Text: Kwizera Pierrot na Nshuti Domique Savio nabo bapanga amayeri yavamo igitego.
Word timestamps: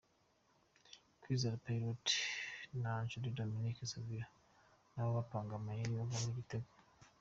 Kwizera 1.21 1.61
Pierrot 1.63 2.07
na 2.81 2.91
Nshuti 3.05 3.33
Domique 3.37 3.83
Savio 3.91 4.25
nabo 4.93 5.11
bapanga 5.17 5.51
amayeri 5.55 5.93
yavamo 5.97 6.27
igitego. 6.33 6.69